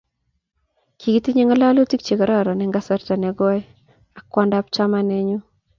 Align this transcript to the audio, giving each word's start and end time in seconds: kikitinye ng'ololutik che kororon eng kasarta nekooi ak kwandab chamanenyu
kikitinye 0.99 1.43
ng'ololutik 1.45 2.01
che 2.05 2.13
kororon 2.19 2.61
eng 2.63 2.73
kasarta 2.75 3.13
nekooi 3.17 3.61
ak 4.17 4.25
kwandab 4.31 4.65
chamanenyu 4.75 5.37